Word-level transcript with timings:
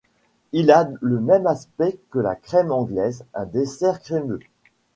Il 0.51 0.71
a 0.71 0.89
le 1.01 1.19
même 1.19 1.45
aspect 1.45 1.99
que 2.09 2.17
la 2.17 2.35
crème 2.35 2.71
anglaise, 2.71 3.23
un 3.35 3.45
dessert 3.45 4.01
crémeux. 4.01 4.39